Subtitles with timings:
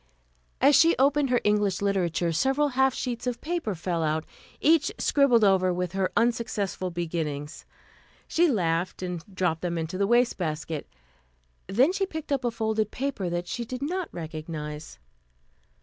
[0.59, 4.25] As she opened her English Literature, several half sheets of paper fell out,
[4.59, 7.67] each scribbled over with her unsuccessful beginnings....
[8.27, 10.87] She laughed and dropped them into the wastebasket.
[11.67, 14.97] Then she picked up a folded paper that she did not recognize.